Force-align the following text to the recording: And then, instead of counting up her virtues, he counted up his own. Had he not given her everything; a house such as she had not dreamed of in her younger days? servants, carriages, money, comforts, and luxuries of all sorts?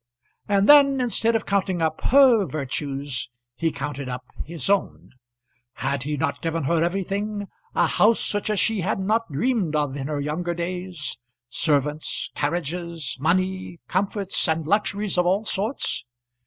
And 0.47 0.67
then, 0.67 0.99
instead 0.99 1.35
of 1.35 1.45
counting 1.45 1.79
up 1.79 2.01
her 2.05 2.45
virtues, 2.47 3.29
he 3.55 3.71
counted 3.71 4.09
up 4.09 4.25
his 4.43 4.67
own. 4.67 5.11
Had 5.73 6.01
he 6.01 6.17
not 6.17 6.41
given 6.41 6.63
her 6.63 6.81
everything; 6.83 7.45
a 7.75 7.85
house 7.85 8.19
such 8.19 8.49
as 8.49 8.59
she 8.59 8.81
had 8.81 8.99
not 8.99 9.31
dreamed 9.31 9.75
of 9.75 9.95
in 9.95 10.07
her 10.07 10.19
younger 10.19 10.55
days? 10.55 11.19
servants, 11.49 12.31
carriages, 12.33 13.15
money, 13.19 13.79
comforts, 13.87 14.47
and 14.47 14.65
luxuries 14.65 15.19
of 15.19 15.27
all 15.27 15.45
sorts? 15.45 16.03